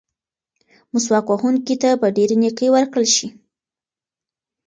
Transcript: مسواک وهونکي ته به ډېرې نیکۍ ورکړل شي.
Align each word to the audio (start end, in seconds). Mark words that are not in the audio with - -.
مسواک 0.91 1.25
وهونکي 1.29 1.75
ته 1.81 1.89
به 1.99 2.07
ډېرې 2.17 2.35
نیکۍ 2.43 2.67
ورکړل 2.71 3.07
شي. 3.15 3.27